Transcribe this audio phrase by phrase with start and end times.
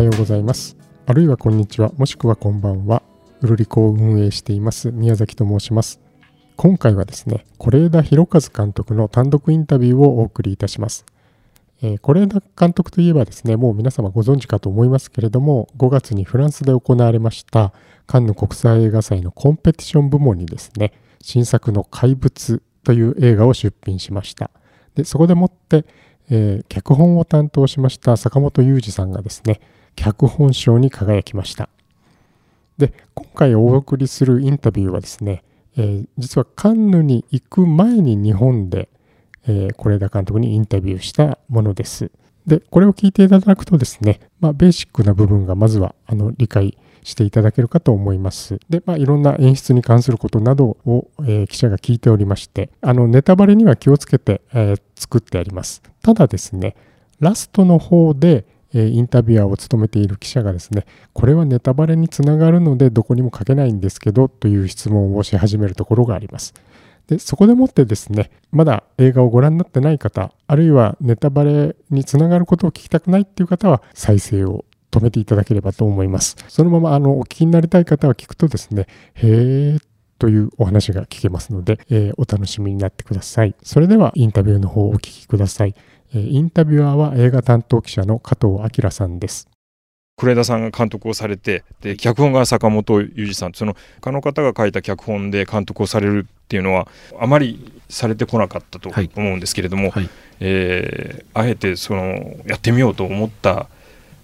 [0.00, 0.78] はようございます。
[1.04, 1.92] あるいはこんにちは。
[1.98, 3.02] もしくはこんばんは。
[3.42, 4.90] うるりこを運営しています。
[4.92, 6.00] 宮崎と申します。
[6.56, 11.04] 今回はですね是枝裕和監督の単独インタビューをお送りいたします。
[11.82, 17.74] 是枝監督といえばですねもう皆様ご存知かと思いますけれども5月にフランスで行われました
[18.06, 24.50] カンヌ国際映画祭のコンペティション部門にですね新作の怪物という映画を出品しました。
[24.94, 25.84] でそこでもって、
[26.30, 29.60] えー、脚本を担当しました坂本雄二さんがですね
[29.96, 31.68] 脚本賞に輝きました
[32.78, 35.42] で今回お送りするインタビューはですね、
[35.76, 38.88] えー、実はカンヌに行く前に日本で
[39.46, 42.10] 是、えー、枝監督にインタビューしたものです
[42.46, 48.58] でこれを聞いていただくとですね、まあ、ベーシックな部分がまずはあの理解していただけるかと思います。
[48.68, 55.82] で、まあ、いろんな演出に関することなどを、えー、記者が聞いておりまして、あの、ネタバレには気をつけて、えー、作ってあります。
[56.02, 56.76] ただですね、
[57.18, 66.54] ラストの方で、えインタビュアーを務めている記者がですね、これはネタバレにつながるのでどこにも書けないんですけどという質問をし始めるところがあります。
[67.06, 76.36] でそこでもってですね、まだ映画をご覧になってない方、あるいはネタバレにつながることを聞きたくないっていう方は再生を止めていただければと思います。
[76.48, 79.80] そのままあのお聞きになりたい方は聞くとですね、へー
[80.20, 83.54] というお話が聞けますので、えー、お楽しみになってください。
[83.62, 85.74] それではインタビューの方をお聞きください。
[86.12, 89.48] えー、インタビュアーは映画担当記者の加藤明さんです。
[90.16, 93.52] 是枝さんが監督をされてで脚本が坂本裕二さん。
[93.54, 100.02] その他の方が書いた脚本で監督をされるっていうのはあまりされてこなかったと思うんですけれども、はい。
[100.02, 103.68] はい、えー、あえてそのやってみようと思った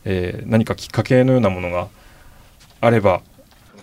[0.06, 1.88] えー、何かきっかけのようなものが
[2.80, 3.20] あれば。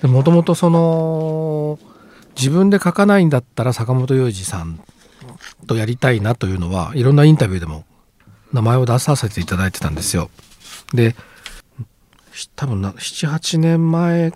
[0.02, 1.80] もともとその
[2.36, 4.82] 自分で書かないんだったら坂本雄二さん
[5.66, 7.86] とやりたいなというのはいろんなインタビューでも
[8.54, 10.30] 名前を出させていただいてたんですよ。
[10.94, 11.16] で
[12.56, 14.32] 多分78年前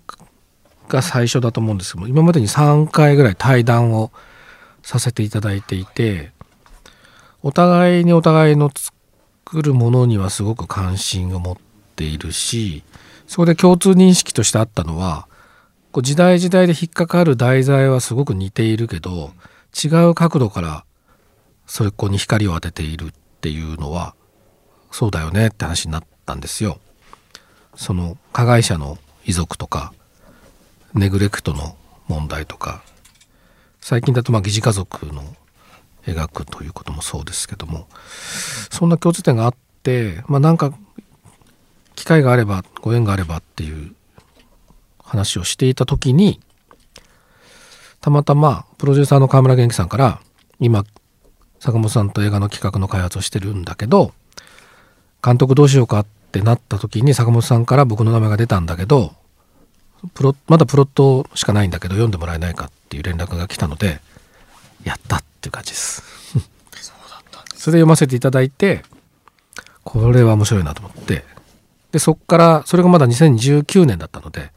[0.88, 4.12] が最初だと思うんですけど今までに3回ぐらい対談を
[4.82, 6.32] させていただいていて
[7.42, 11.56] お互いにお互いの作るものにはすごく関心を持っ
[11.96, 12.82] ているし
[13.26, 15.28] そこで共通認識としてあったのは
[15.92, 19.32] こう時代時代で引っかかる題材はすごく似ているけど
[19.82, 20.84] 違う角度から
[21.66, 24.16] それこに光を当てているっていうのは
[24.90, 26.80] そうだよねって話になったんですよ。
[27.76, 29.92] その加害者の遺族とか
[30.92, 31.76] ネグレクトの
[32.08, 32.82] 問題とか
[33.80, 35.22] 最近だとまあ疑似家族の
[36.04, 37.86] 描くということもそうですけども
[38.70, 40.72] そんな共通点があってまあなんか
[41.94, 43.94] 機会があればご縁があればっていう
[45.04, 46.40] 話をしていた時に
[48.00, 50.20] たまたまプロデューサーの河村元気さんから
[50.58, 50.84] 今
[51.60, 54.12] 坂本さんと映画の企画の開発をしてるんだけど
[55.24, 59.12] 監督どうしようかってなった時に坂本さんから僕の名前が出たんだけど
[60.14, 64.00] プロまだプロットしかないんだけど読んでもらえないかっていう連絡が来たので
[64.84, 66.02] やったっていう感じです。
[67.56, 68.82] それで読ませていただいて
[69.82, 71.24] これは面白いなと思って。
[71.90, 74.52] でそこからそれがまだ2019年だったので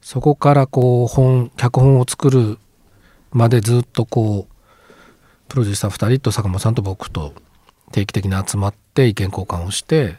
[0.00, 2.58] そこからこう本脚本を作る
[3.30, 4.55] までずっとこう
[5.48, 7.34] プロデューサー2人と坂本さんと僕と
[7.92, 10.16] 定期的に集まって意見交換をして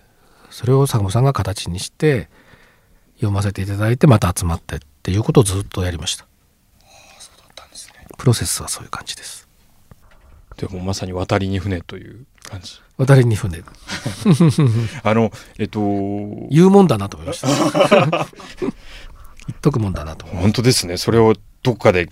[0.49, 2.29] それを坂本さんが形にして
[3.15, 6.25] 読ませていただいてまた集まってっていうことをずっとやりました。
[8.17, 9.47] プロセスはそういう感じです。
[10.57, 12.81] でもまさに渡りに船という感じ。
[12.97, 13.61] 渡りに船
[15.03, 15.79] あのえっと
[16.49, 17.47] 言うもんだなと思いました
[18.57, 18.69] 言
[19.51, 22.09] っとくもんだなと本当ですねそれをどっかで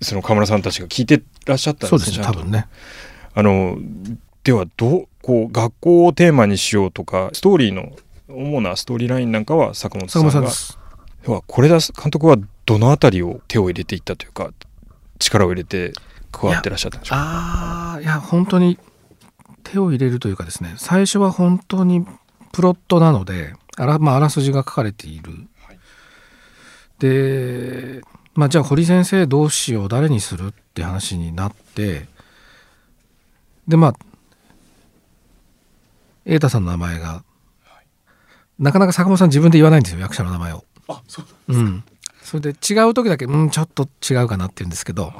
[0.00, 2.66] その河村さんたちが聞いてらっしゃったんですねそうですね多分ね。
[3.34, 3.78] あの
[4.44, 7.96] ではどうこう学校をテーマにしようとかストーリーの
[8.28, 14.52] 主なストーリーラインなんかは坂本さんがでは是枝監督はどの辺りを手を入れていったというか
[15.18, 15.92] 力を入れて
[16.32, 17.24] 加わってらっしゃったんでしょうか？
[17.24, 18.78] ああいや本当に
[19.64, 22.06] 手を入れるというかですね最初は本当に
[22.52, 25.32] プロットなのであら,、まあ、あらすじが書かれている。
[25.66, 25.78] はい、
[26.98, 28.02] で、
[28.38, 32.06] まあ、じゃあ堀先生どうしよう誰にするって話になって
[33.66, 33.94] でまあ
[36.24, 37.24] 瑛太さんの名前が、
[37.64, 37.86] はい、
[38.60, 40.64] なかなか坂本さん自分で言わないんですよ役者の名前を。
[40.86, 41.82] あそううん、
[42.22, 45.12] それで違う時だけ「うんちょっと違うかな」って言うんですけど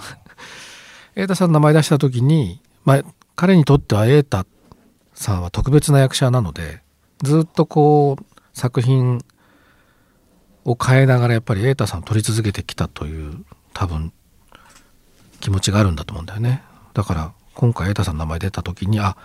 [1.17, 3.03] 瑛太さんの名前出した時に、まあ、
[3.35, 4.47] 彼にとっては瑛太
[5.15, 6.83] さんは特別な役者なので
[7.25, 9.25] ずっとこう作品
[10.65, 13.45] を変えながらやっぱり瑛太さんを撮り続けてきたという
[13.75, 14.13] 多分
[15.41, 16.63] 気持ちがあるんだと思うんだよね。
[16.95, 19.17] だから今回瑛太さんの名前出た時に「あ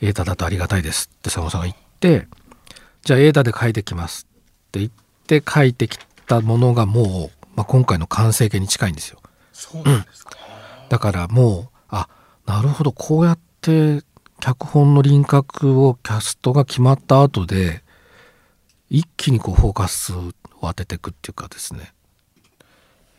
[0.00, 2.28] 瑛太だとありがたいです」って佐野さんが言って
[3.02, 4.26] じゃあエーダで書いてきます
[4.68, 4.90] って言っ
[5.26, 9.20] て書いてきたものがもう、まあ、今回の完成形に近いんですよ。
[9.52, 10.32] そうなんですか、
[10.82, 12.08] うん、だからもうあ
[12.46, 14.02] なるほどこうやって
[14.40, 17.82] 脚本の輪郭をキャストが決まった後で
[18.90, 20.12] 一気にこうフォーカス
[20.60, 21.92] を当てていくっていうかですね、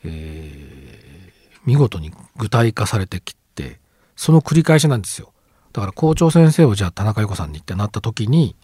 [0.03, 3.79] えー、見事に具体化されてきて
[4.15, 5.31] その繰り返しなんですよ
[5.73, 8.55] だから校長先生をじゃあ田中由子さんにってなった時に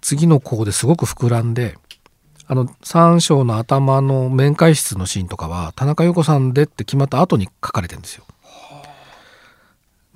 [0.00, 1.76] 次の項ですごく膨らんで
[2.46, 8.24] あの三章の頭の面会室のシーンとかは田中由子さんでって決まった後に書かれてるんですよ。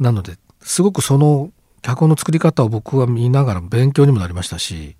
[0.01, 1.53] なのですごくその
[1.83, 4.97] 脚本の作り方を僕は見ながら勉強にもなりましたし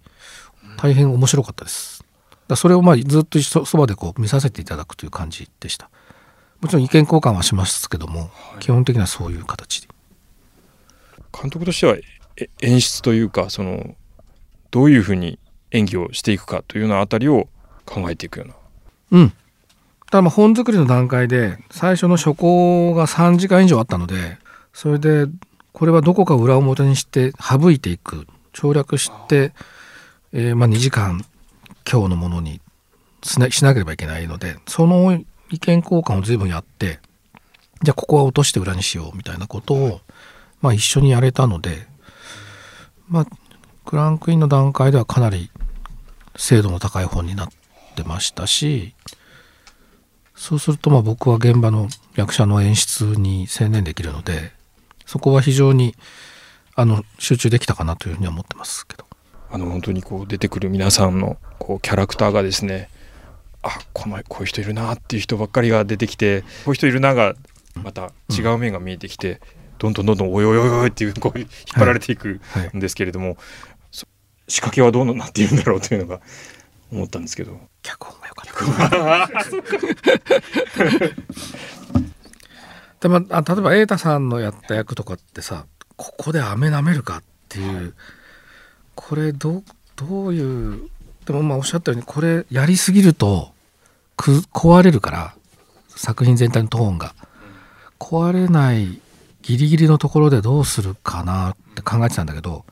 [0.76, 2.05] 大変面白かったです。
[2.49, 5.91] だそれをまあずっとそばでこう見させていただくという感じでした。
[6.61, 8.31] もちろん意見交換はしますけども、
[8.61, 9.88] 基本的にはそういう形で。
[11.32, 11.97] 監督としては
[12.62, 13.97] 演出というかその
[14.71, 15.38] どういうふうに
[15.73, 17.49] 演技をしていくかというようなあたりを
[17.85, 18.55] 考えていくような。
[19.12, 19.31] うん。
[20.11, 24.38] ただまあ本作りの段階で最初の初稿が3時間以上あったので
[24.73, 25.27] それで
[25.73, 29.53] これはどこか裏表にして省いていく省略して、
[30.37, 31.25] えー、まあ2時間
[31.89, 32.61] 今日のものに
[33.23, 36.99] しなければいけないのでその意見交換を随分やって
[37.83, 40.01] じゃあここは落として裏にしようみたいなことを、
[40.61, 41.87] まあ、一緒にやれたので
[43.09, 43.27] まあ
[43.85, 45.53] クランクインの段階ではかなり
[46.35, 47.49] 精度の高い本になっ
[47.95, 48.93] てましたし
[50.35, 54.51] そうするとまあ僕は現場の役者の演出に専念できるので
[55.07, 55.95] そこは非常に
[56.75, 59.14] あの集中できたかなというふうには思ってますけど。
[59.55, 62.89] あの本当にこう出てくる皆さんのこうキャラクターがですね
[63.62, 67.37] あこのこういう人いるなっていう人ばっかりが出てきてこういう人いるなが
[67.81, 69.39] また違う面が見えてきて、うん、
[69.79, 72.41] どんどんどんどんおいおいおいっていうこう引っ張られていく
[72.75, 73.45] んですけれども、はいはい、
[74.49, 76.21] 仕掛けはどうなっているんだろうというのが
[76.91, 77.56] 思ったんですけど。
[77.85, 79.31] 脚本が良かっ
[82.99, 83.09] た。
[83.09, 87.93] でもあ例えば瑛太さんのやった役とかってさここで飴舐めるかっていう、はい、
[88.94, 89.62] これど
[89.96, 90.91] どういう
[91.26, 93.52] でもまあおっしゃったようにこれやりすぎると
[94.17, 95.35] く壊れるから
[95.88, 97.14] 作品全体のトーンが。
[97.99, 99.00] 壊れない
[99.41, 102.64] ギリギリのところでどうするかなって考えてたんだけど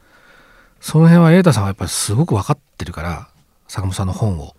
[0.80, 3.28] その辺は瑛太さんはやっぱりすごく分かってるから
[3.68, 4.54] 坂本さんの本を。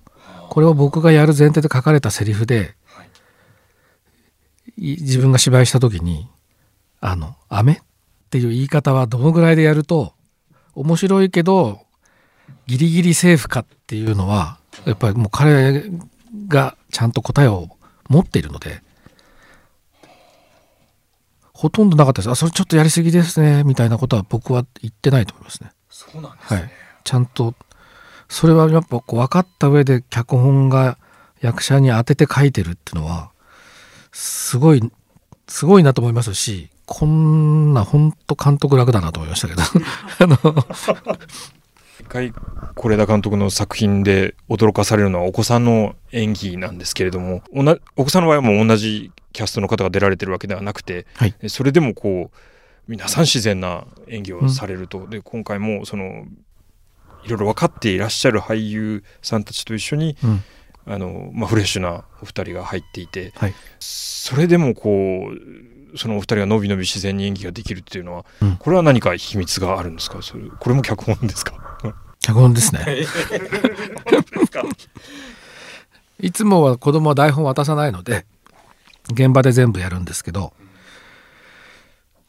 [0.50, 2.75] これを僕がやる前提で書かれたセリフで、
[4.77, 6.27] 自分が芝居した時に
[7.01, 7.77] 「あの雨」っ
[8.30, 10.13] ていう言い方はどのぐらいでやると
[10.75, 11.81] 面白いけど
[12.68, 15.84] ギリギリセーフかっていうのはやっぱりもう彼
[16.48, 17.70] がちゃんと答えを
[18.10, 18.81] 持っているので
[21.54, 22.31] ほとんどなかったです。
[22.31, 25.72] あそれちょっとやりすぎですねみたいなことは僕は言ってないと思いますね。
[25.90, 26.72] そうなんですね、はい、
[27.04, 27.54] ちゃんと
[28.28, 30.98] それはやっぱこう分かった上で脚本が
[31.40, 33.31] 役者に当てて書いてるっていうのは
[34.12, 34.92] すごい
[35.48, 39.62] すごいなと思いますしこんな本当監督楽だなと思いましたけど。
[40.20, 40.38] あの
[42.00, 42.34] 一回
[42.76, 47.44] 是枝監督の作品で驚かされるのはお子さんの演技なんですけれども
[47.96, 52.38] お子さんの場合はもう同じキャストの方が出られてるわけではなくて、はい、それでもこう
[52.88, 56.25] 皆さん自然な演技をされると、うん、で今回もその
[57.24, 60.44] いろいろ分かっていらっしゃる俳優さんたちと一緒に、うん、
[60.86, 65.32] あのまあ、フレッシュなお二人が入っていて、はい、それでもこ
[65.94, 70.22] うそのお二人がのびのび自然に演技ができるっていうのは、うん、これは何か秘密があるんですか？
[70.22, 71.54] それこれも脚本ですか？
[72.20, 72.86] 脚本ですね。
[76.20, 78.25] いつもは子供は台本渡さないので
[79.12, 80.54] 現場で全部やるんですけど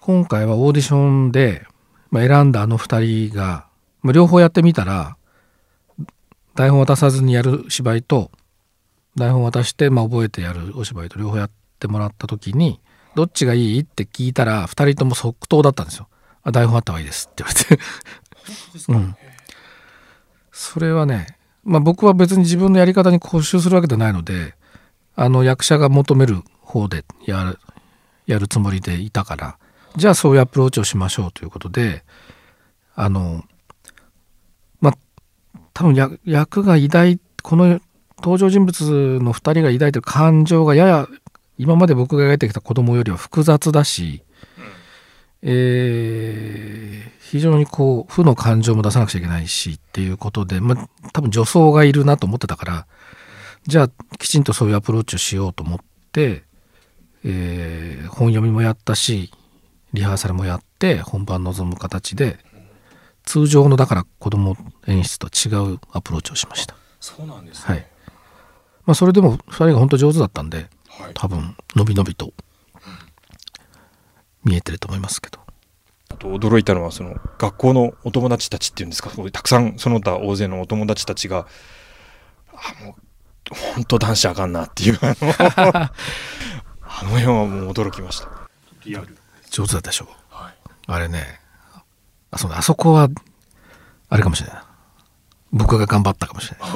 [0.00, 1.66] 今回はオーディションで、
[2.10, 3.66] まあ、選んだあの2人が、
[4.02, 5.16] まあ、両方やってみたら
[6.56, 8.30] 台本渡さずにやる芝居と
[9.16, 12.80] 台本渡して、まあ、覚えてやるお芝居と両方やってもらった時に
[13.14, 16.08] どっちがいいって聞いたら2人とも即答だったんですよ。
[16.42, 17.82] あ台本あった方がいいですって言われて。
[18.88, 19.16] うん、
[20.52, 24.54] それはね、まあ、僕は別に自分のやり方に固執するわけではないので
[25.16, 27.58] あの役者が求める方でやる
[28.26, 29.58] やるつもりでいたから
[29.96, 32.04] じゃあそういうアプローチをしましょうということで
[32.94, 33.44] あの
[34.80, 37.80] まあ多分役が抱いこの
[38.24, 41.08] 登場人物の2人が抱いてる感情がやや
[41.58, 44.22] 今まで僕が描いてきた子供よりは複雑だし、
[45.42, 52.86] えー、非常にこう負の感情も出さなくちゃいけないしっていうことで、まあ、多分女装がいるなと思ってたから
[53.66, 55.78] じゃあきちんとそういうアプローチをしようと思っ
[56.10, 56.44] て、
[57.24, 59.30] えー、本読みもやったし
[59.92, 62.38] リハーサルもやって本番臨む形で
[63.24, 66.74] 通常のだから子供演出と違うアプローチをしました。
[67.00, 67.93] そうなんです、ね、はい
[68.86, 72.32] まあ、それでも2人が本当上手だったんで、はい、多分のびのびと
[74.44, 75.40] 見えてると思いますけど。
[76.10, 79.10] あと驚いたのはその学校のお友達たちっていうんですか？
[79.32, 81.46] たくさんその他大勢のお友達たちが
[82.52, 82.94] あもう
[83.74, 84.98] 本当男子あかんなっていう。
[85.02, 85.90] あの
[86.86, 88.28] あの辺はもう驚きました。
[88.84, 89.16] リアル。
[89.50, 90.54] 上手だったでしょ、はい、
[90.86, 91.40] あれね
[92.30, 93.08] あそあそこは
[94.08, 94.62] あれかもしれない
[95.54, 96.70] 僕が頑張ったかもしれない。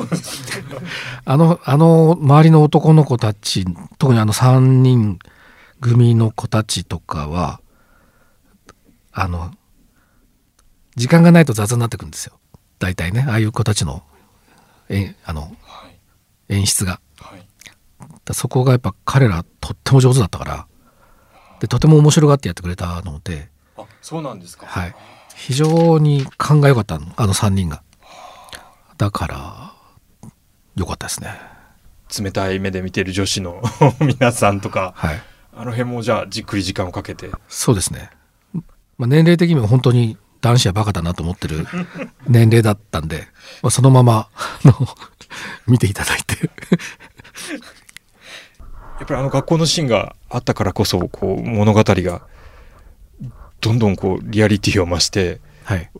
[1.24, 3.66] あのあの周りの男の子たち
[3.98, 5.18] 特にあの3人
[5.80, 7.60] 組の子たちとかは
[9.12, 9.50] あの
[10.94, 12.38] 時間がないと雑になってくるんですよ。
[12.78, 14.04] 大体ねああいう子たちの
[14.88, 15.88] えあの、は
[16.48, 17.44] い、演出が、はい、
[18.32, 20.66] そこがやっぱ彼らとっても上手だったから
[21.58, 24.66] でとても面白がってやってくれたのであそうなんですか。
[24.66, 24.94] はい。
[25.34, 27.82] 非常に勘が良かったあの3人が
[28.98, 29.72] だから
[30.74, 31.30] 良かったですね。
[32.18, 33.62] 冷たい目で見てる女子の
[34.00, 35.22] 皆さんとか、はい、
[35.56, 37.30] あの辺もじゃあじっくり時間をかけて。
[37.48, 38.10] そうですね、
[38.98, 41.66] まあ、年齢的にも本当に男子はバカだなと思ってる
[42.26, 43.28] 年齢だったんで、
[43.62, 44.28] まあ、そのまま
[44.64, 44.74] の
[45.68, 46.50] 見ていただいて。
[48.98, 52.22] やっぱりあの学校のシーンがあったからこそこう物語が
[53.60, 55.40] どんどんこうリアリティを増してはい、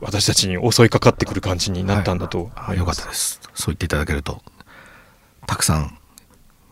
[0.00, 3.40] 私たちに襲いかかってくる感じになったんだと、はい、よかったです。
[3.54, 4.42] そう言っていただけると
[5.46, 5.98] たくさん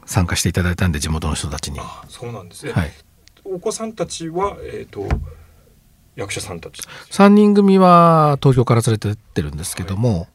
[0.07, 1.81] 参加していただいたんで地元の人たちに。
[2.09, 2.93] そうなんですね、はい、
[3.45, 5.09] お子さんたちは、えーと、
[6.15, 6.81] 役者さんたち。
[7.11, 10.29] 3人組は東京から連れてってるんですけども、はい、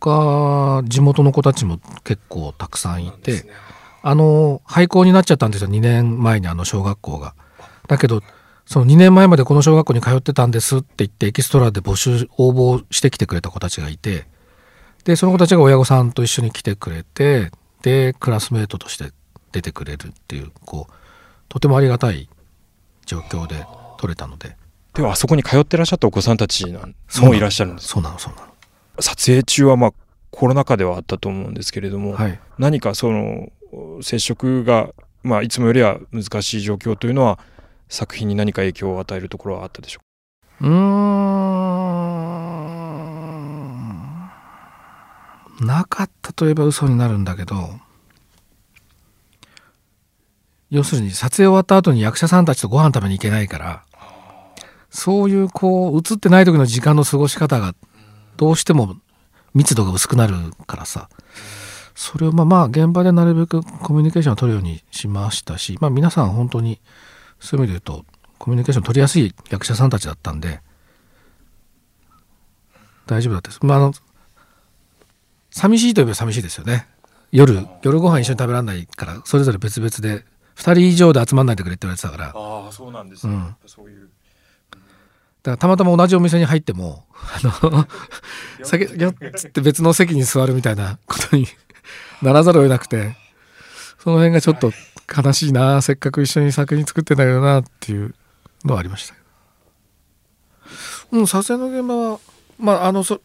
[0.00, 3.44] 他地元の子たちも結構たくさんいて、ね、
[4.02, 5.70] あの廃校になっちゃったんですよ。
[5.70, 7.34] 2年前にあの小学校が。
[7.88, 8.22] だけど
[8.66, 14.26] その2年前までこの小学校に通ってたんですって言ってエキストラで募集応募してきてくれた子たちがいて
[15.04, 17.50] でその子たちが親御さんと一緒に来てくれて
[17.82, 19.12] でクラスメートとして
[19.50, 20.92] 出てくれるっていうこう
[21.48, 22.28] とてもありがたい
[23.04, 23.66] 状況で
[23.98, 24.56] 取れたので。
[24.94, 26.66] ではあそこに通ってらっしゃったお子さんたち
[27.22, 28.52] もいらっしゃるんですそうなのそうなの。
[29.00, 29.92] 撮影中はまあ
[30.30, 33.50] コロナ禍ではあったと思うんですけれども、はい、何かその
[34.02, 34.90] 接触が、
[35.22, 37.38] まあ、いつもよりは難しい状況というのは
[37.92, 40.00] 作品に何か影響を与えるところはあったでしょ
[40.62, 40.72] ううん。
[45.60, 47.54] なかったといえば嘘になるんだけど
[50.70, 53.84] 要するに撮影終わった後に役者さんたちとご飯食べに行けないから
[54.88, 57.74] そういうこう映ってない時の時間の過ごし方が
[58.38, 58.96] どうしても
[59.52, 60.34] 密度が薄くなる
[60.66, 61.10] からさ。
[61.94, 66.80] それをまあまあ現場でなるべくコミュニケーションを取るようにしましたしまあ皆さん本当に
[67.42, 68.06] そういう意味で言うと
[68.38, 70.60] コミュニケーション取りやすい役者さんたちだったんで
[73.06, 73.60] 大丈夫だったです。
[73.62, 73.92] まあ、あの
[75.50, 76.86] 寂しいといえば寂しいですよね。
[77.32, 80.24] 夜夜ご飯一緒に食べられないからそれぞれ別々で
[80.56, 84.10] 2人以上で集まんないでくれって言われてたからああそうなんですね、うん、そういう
[84.72, 87.86] だからたまたま同じお店に入ってもあの
[88.62, 91.46] 酒よっつって別の席に座るみたいなことに
[92.20, 93.16] ならざるを得なくて
[93.98, 94.72] その辺がちょっと
[95.14, 98.14] 悲しいなせっかく一緒に作品作ってんだけどなっていう
[98.64, 99.14] のはありました
[101.10, 102.20] うん撮影の現場は
[102.58, 103.20] まああのそ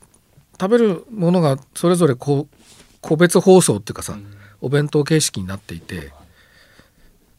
[0.60, 2.56] 食べるものがそれぞれこう
[3.02, 6.02] 個別包装っていうかさ、うん、お弁当形式になっていてっ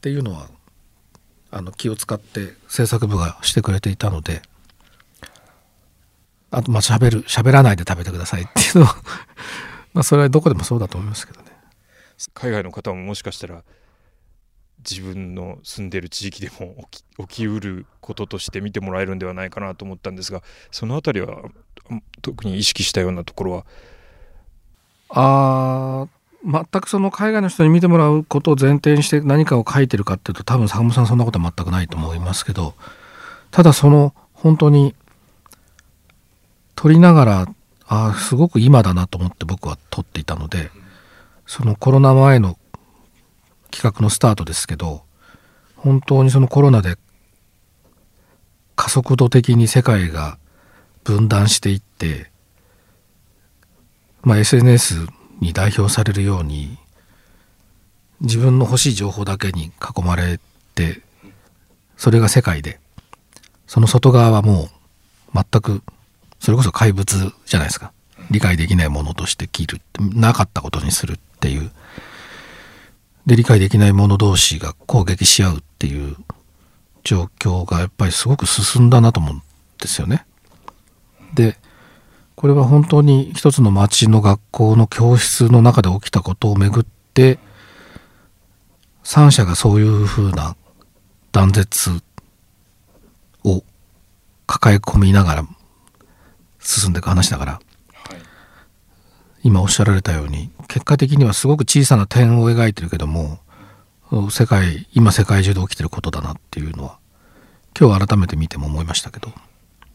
[0.00, 0.48] ていうのは
[1.50, 4.42] あの気を使って制作部がしてくれていたので
[6.50, 8.96] あとまあ喋る喋らないで食べてくださいっていうのは
[9.92, 11.48] まあそれはどこでもそうだと思いますけどね。
[12.34, 13.62] 海外の方ももしかしたら
[14.88, 21.42] 自分の住んでる地域でも 起き起きうることとして見てもらえるんではないかなと思ったんですがその辺りは
[22.22, 23.64] 特に意識したようなところは？
[25.10, 26.08] あ
[26.44, 32.74] 全くその海外の人に見てもらうことを前提にして何かを書いてるかっていうと多分坂本さんそんなことは全くないと思いますけど
[33.50, 34.94] ただその本当に
[36.76, 37.46] 撮りながら
[37.88, 40.70] あすごく今だなと思って僕は撮っていたので
[41.46, 42.56] そのコロナ前の
[43.70, 45.02] 企画のスタートですけど
[45.76, 46.96] 本当にそのコロナで
[48.76, 50.38] 加速度的に世界が
[51.04, 52.30] 分断していって、
[54.22, 55.06] まあ、SNS
[55.40, 56.78] に代表されるように
[58.20, 60.40] 自分の欲しい情報だけに囲まれ
[60.74, 61.00] て
[61.96, 62.80] それが世界で
[63.66, 64.68] その外側はもう
[65.34, 65.82] 全く
[66.40, 67.92] それこそ怪物じゃないですか。
[68.30, 71.70] 理解できないものとして切るなかったことにするっていう。
[73.28, 76.16] で理解できない者同士が攻撃し合うっていう
[77.04, 79.42] 状況がやっぱりすごく進んだなと思うん
[79.78, 80.24] ですよね。
[81.34, 81.58] で
[82.36, 87.38] これは本当に一つの町の学校の教室の中で起きたことをめぐって
[89.02, 90.56] 三者がそういうふうな
[91.30, 91.90] 断絶
[93.44, 93.62] を
[94.46, 95.48] 抱え込みながら
[96.60, 97.60] 進んでいく話だから、
[99.42, 103.38] 今おっしゃられたように結果的にはすごく小さな点を描いてるけども
[104.30, 106.98] 世界今世界中で起きてることだなっていうのは
[107.78, 109.30] 今日改めて見ても思いましたけど。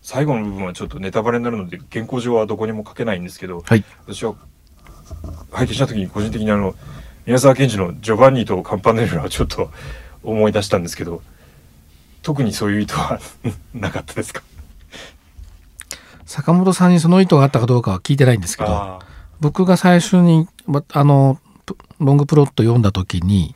[0.02, 4.36] 最後の部分はちょっとネタバレになるので原稿上はどこにも書けないんですけど、はい、私は
[5.52, 6.76] 拝見した時に個人的にあの
[7.26, 9.72] 宮沢賢治の「ジョバンニとカンパネルラ」はちょっと
[10.24, 11.22] 思い出したんですけど
[12.22, 13.18] 特にそういう意図は
[13.74, 14.44] なかったですか？
[16.26, 19.00] 坂本さんにその意図があったかどうかは聞いてないんですけど
[19.44, 20.48] 僕が最初に
[20.94, 21.38] あの
[22.00, 23.54] ロングプロット読んだ時に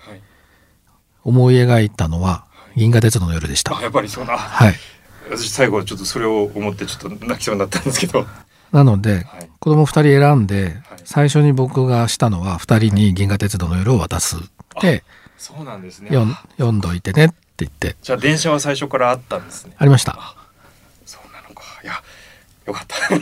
[1.23, 2.43] 思い描いたのは
[2.75, 3.81] 「銀河鉄道の夜」でした。
[3.81, 4.75] やっぱりそうな、はい、
[5.29, 8.27] 私最後ちょっとそれを思ってちょっと泣きそうになったんですけど。
[8.73, 14.35] なので、はい、子供2人選んで、はい、最初に僕がしたのは2人に「銀河鉄道の夜」を渡す
[14.81, 15.05] で
[15.37, 16.09] そうなんですね。
[16.57, 17.95] 読んどいてねって言って。
[18.01, 19.73] じゃあ電車は最初からあったんですね。
[19.77, 20.35] ありました。
[21.05, 21.63] そうなのか。
[21.81, 21.93] いや
[22.65, 23.15] よかった。
[23.15, 23.21] い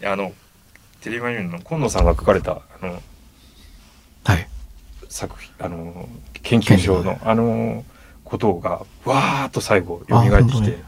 [0.00, 0.32] やあの
[1.04, 3.02] テレビ番組の今野さんが書かれたあの
[4.24, 4.48] はい。
[5.10, 6.08] 作品あの
[6.42, 7.84] 研究所のあの
[8.24, 10.78] ことがわーっと最後蘇ってきて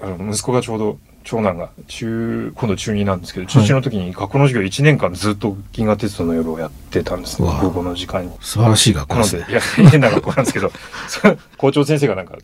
[0.00, 8.32] あの息子がちょうど長男が中今度中2なんですけど中1の時に学校の授業1年間ずっと「銀河鉄道の夜」をやってたんですね午後の時間に。
[8.40, 9.46] 素晴らしい学校ですね。
[9.48, 10.70] いや 変な学校なんですけど
[11.58, 12.38] 校長先生がなんか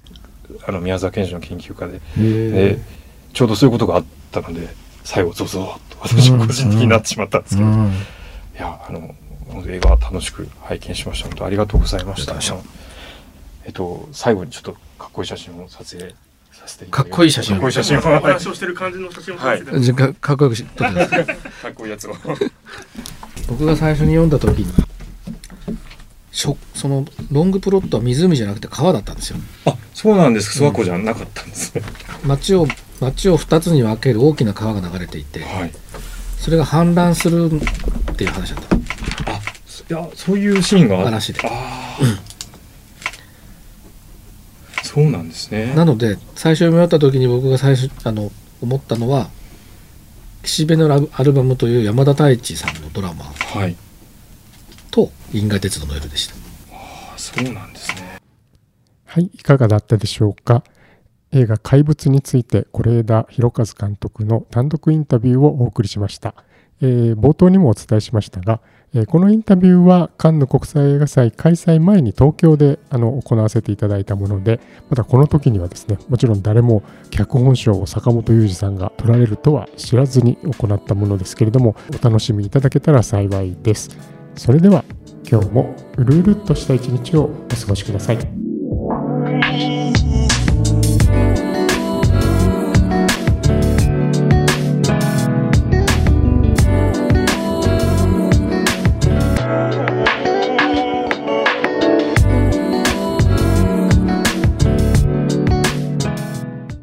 [0.67, 2.01] あの宮沢賢治の研究家で。
[2.17, 2.99] で
[3.33, 4.67] ちょうどそういうことがあったので
[5.09, 7.73] 最後ゾゾッと私は個人的になってしまったんですけど、い
[8.57, 9.15] やあの
[9.67, 11.31] 映画は楽しく拝見しました。
[11.31, 12.35] のでありがとうございました。
[13.65, 16.15] えっと最後にちょっとかっこいい写真を撮影
[16.91, 17.55] かっこいい写真。
[17.55, 18.01] かっこいい写真を。
[18.03, 20.85] 話をしてる感じの写真を撮ってはい、かかっこよく撮って
[21.25, 22.15] かっこいいやつを。
[23.49, 24.71] 僕が最初に読んだ時に、
[26.39, 26.57] そ
[26.89, 29.39] のロングプロットは湖じゃなくて川だったんですよ。
[29.65, 31.83] あ、そうなんです諏訪湖じゃなかったんですね。
[32.25, 32.67] 町を
[33.01, 35.73] 町を二つに分ける大きな川が流れていて、はい、
[36.39, 37.51] それが氾濫する
[38.13, 38.77] っていう話だった。
[38.77, 41.41] あ、いやそういうシーンが話で。
[41.45, 42.39] ああ。
[44.89, 49.29] そうなんですねなので最初読み終わった時に僕が最初あの思ったのは
[50.43, 53.27] 岸辺のアルバムという山田太一さんのドラマ
[54.91, 56.35] と「銀河鉄道の夜」でした、
[56.73, 58.21] ああそうなんですね。
[59.05, 60.63] はいいかがだったでしょうか？
[61.33, 66.35] 映画「怪物」について是枝裕和監督の単独インタビューをお送りしました、
[66.81, 68.61] えー、冒頭にもお伝えしましたが
[68.95, 83.91] えこのインタビューはカンヌ国際映画祭開催前に東京であの行わせていただいたものでまたこの時にはですねもちろん誰も脚本賞を坂本雄二さんが取られるとは知らずに行ったものですけれどもお楽しみいただけたら幸いです
[84.39, 84.85] それでは
[85.31, 89.78] 今日もうるうるっとした一日をお過ごしください。